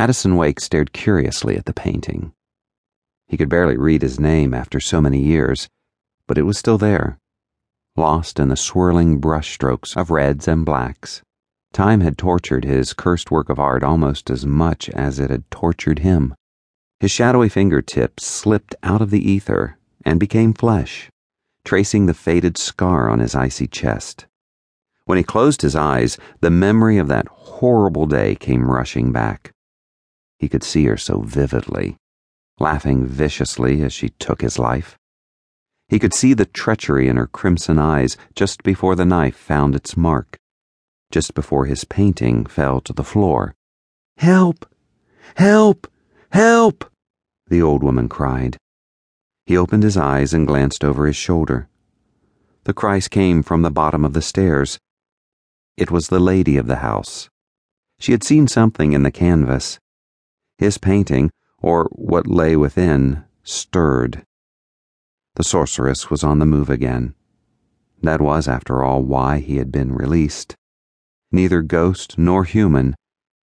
[0.00, 2.32] Addison Wake stared curiously at the painting.
[3.26, 5.68] He could barely read his name after so many years,
[6.28, 7.18] but it was still there,
[7.96, 11.22] lost in the swirling brushstrokes of reds and blacks.
[11.72, 15.98] Time had tortured his cursed work of art almost as much as it had tortured
[15.98, 16.32] him.
[17.00, 21.10] His shadowy fingertips slipped out of the ether and became flesh,
[21.64, 24.26] tracing the faded scar on his icy chest.
[25.06, 29.52] When he closed his eyes, the memory of that horrible day came rushing back.
[30.38, 31.96] He could see her so vividly,
[32.58, 34.96] laughing viciously as she took his life.
[35.88, 39.96] He could see the treachery in her crimson eyes just before the knife found its
[39.96, 40.36] mark,
[41.10, 43.54] just before his painting fell to the floor.
[44.18, 44.66] Help!
[45.36, 45.86] Help!
[46.30, 46.84] Help!
[47.48, 48.58] The old woman cried.
[49.46, 51.68] He opened his eyes and glanced over his shoulder.
[52.64, 54.78] The cries came from the bottom of the stairs.
[55.78, 57.30] It was the lady of the house.
[57.98, 59.78] She had seen something in the canvas.
[60.58, 61.30] His painting,
[61.62, 64.24] or what lay within, stirred.
[65.36, 67.14] The sorceress was on the move again.
[68.02, 70.56] That was, after all, why he had been released.
[71.32, 72.96] Neither ghost nor human,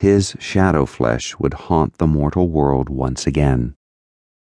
[0.00, 3.74] his shadow flesh would haunt the mortal world once again.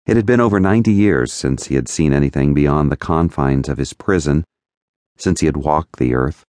[0.06, 3.78] It had been over ninety years since he had seen anything beyond the confines of
[3.78, 4.44] his prison,
[5.18, 6.46] since he had walked the earth.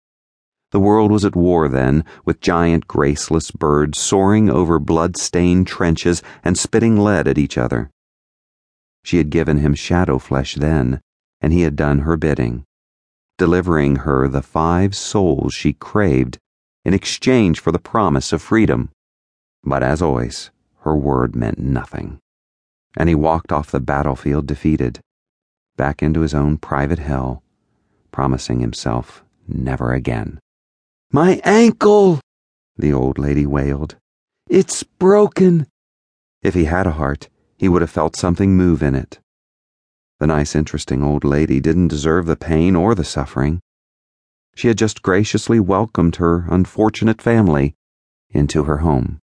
[0.73, 6.57] The world was at war then, with giant graceless birds soaring over blood-stained trenches and
[6.57, 7.91] spitting lead at each other.
[9.05, 11.03] She had given him shadow flesh then,
[11.43, 12.65] and he had done her bidding,
[13.37, 16.39] delivering her the five souls she craved
[16.87, 18.91] in exchange for the promise of freedom.
[19.63, 20.51] But as always,
[20.81, 22.19] her word meant nothing.
[22.97, 25.01] And he walked off the battlefield defeated,
[25.77, 27.43] back into his own private hell,
[28.11, 30.39] promising himself never again.
[31.15, 32.21] My ankle,
[32.79, 33.97] the old lady wailed.
[34.49, 35.67] It's broken.
[36.41, 39.21] If he had a heart, he would have felt something move in it.
[40.21, 43.61] The nice, interesting old lady didn't deserve the pain or the suffering.
[44.55, 47.75] She had just graciously welcomed her unfortunate family
[48.31, 49.21] into her home.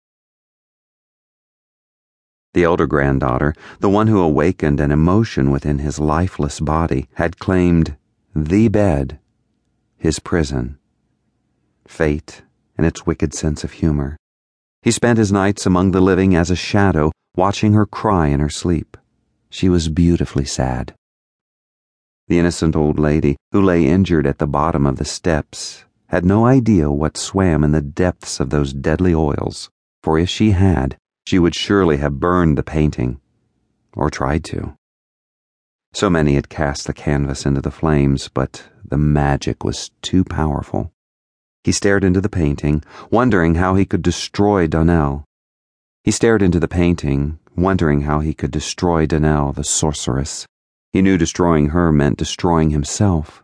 [2.53, 7.95] The elder granddaughter, the one who awakened an emotion within his lifeless body, had claimed
[8.35, 9.21] the bed,
[9.95, 10.76] his prison
[11.87, 12.43] fate,
[12.77, 14.17] and its wicked sense of humor.
[14.81, 18.49] He spent his nights among the living as a shadow, watching her cry in her
[18.49, 18.97] sleep.
[19.49, 20.93] She was beautifully sad.
[22.27, 26.45] The innocent old lady, who lay injured at the bottom of the steps, had no
[26.45, 29.69] idea what swam in the depths of those deadly oils,
[30.03, 33.19] for if she had, she would surely have burned the painting,
[33.93, 34.75] or tried to.
[35.93, 40.91] So many had cast the canvas into the flames, but the magic was too powerful.
[41.67, 45.25] He stared into the painting, wondering how he could destroy Donelle.
[46.01, 50.47] He stared into the painting, wondering how he could destroy Donelle, the sorceress.
[50.93, 53.43] He knew destroying her meant destroying himself.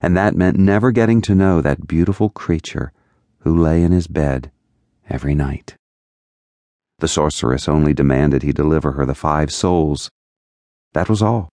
[0.00, 2.92] And that meant never getting to know that beautiful creature
[3.40, 4.52] who lay in his bed
[5.08, 5.74] every night.
[7.00, 10.08] The sorceress only demanded he deliver her the five souls.
[10.92, 11.48] That was all.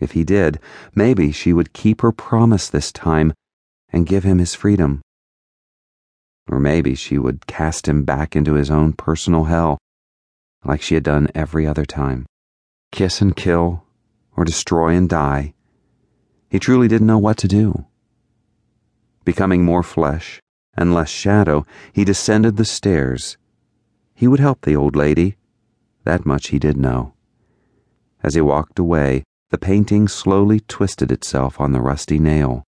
[0.00, 0.58] If he did,
[0.96, 3.34] maybe she would keep her promise this time
[3.96, 5.00] and give him his freedom.
[6.50, 9.78] Or maybe she would cast him back into his own personal hell,
[10.66, 12.26] like she had done every other time.
[12.92, 13.84] Kiss and kill,
[14.36, 15.54] or destroy and die.
[16.50, 17.86] He truly didn't know what to do.
[19.24, 20.42] Becoming more flesh
[20.76, 21.64] and less shadow,
[21.94, 23.38] he descended the stairs.
[24.14, 25.38] He would help the old lady.
[26.04, 27.14] That much he did know.
[28.22, 32.66] As he walked away, the painting slowly twisted itself on the rusty nail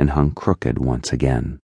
[0.00, 1.59] and hung crooked once again.